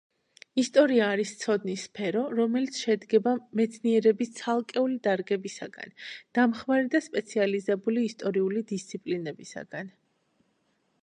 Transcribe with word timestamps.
ისტორია 0.59 1.09
არის 1.15 1.33
ცოდნის 1.41 1.83
სფერო, 1.89 2.23
რომელიც 2.39 2.79
შედგება 2.85 3.33
მეცნიერების 3.59 4.33
ცალკეული 4.39 4.97
დარგებისაგან, 5.09 5.93
დამხმარე 6.39 6.89
და 6.97 7.03
სპეციალიზებული 7.09 8.07
ისტორიული 8.15 8.65
დისციპლინებისაგან. 8.75 9.95